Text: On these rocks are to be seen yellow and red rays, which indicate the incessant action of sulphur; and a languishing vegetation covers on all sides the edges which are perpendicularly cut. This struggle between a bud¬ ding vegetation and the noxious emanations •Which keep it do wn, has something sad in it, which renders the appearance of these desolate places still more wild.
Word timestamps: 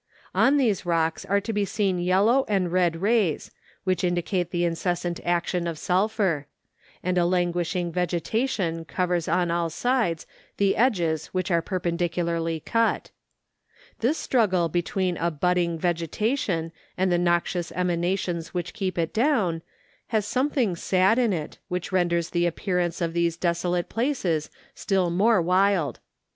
On 0.33 0.57
these 0.57 0.83
rocks 0.83 1.25
are 1.25 1.39
to 1.41 1.53
be 1.53 1.63
seen 1.63 1.99
yellow 1.99 2.43
and 2.47 2.71
red 2.71 3.03
rays, 3.03 3.51
which 3.83 4.03
indicate 4.03 4.49
the 4.49 4.65
incessant 4.65 5.19
action 5.23 5.67
of 5.67 5.77
sulphur; 5.77 6.47
and 7.03 7.19
a 7.19 7.25
languishing 7.27 7.91
vegetation 7.91 8.83
covers 8.83 9.27
on 9.27 9.51
all 9.51 9.69
sides 9.69 10.25
the 10.57 10.75
edges 10.75 11.27
which 11.27 11.51
are 11.51 11.61
perpendicularly 11.61 12.59
cut. 12.61 13.11
This 13.99 14.17
struggle 14.17 14.69
between 14.69 15.17
a 15.17 15.29
bud¬ 15.31 15.53
ding 15.53 15.77
vegetation 15.77 16.71
and 16.97 17.11
the 17.11 17.19
noxious 17.19 17.71
emanations 17.71 18.53
•Which 18.55 18.73
keep 18.73 18.97
it 18.97 19.13
do 19.13 19.21
wn, 19.21 19.61
has 20.07 20.25
something 20.25 20.75
sad 20.75 21.19
in 21.19 21.31
it, 21.31 21.59
which 21.67 21.91
renders 21.91 22.31
the 22.31 22.47
appearance 22.47 23.01
of 23.01 23.13
these 23.13 23.37
desolate 23.37 23.87
places 23.87 24.49
still 24.73 25.11
more 25.11 25.39
wild. 25.43 25.99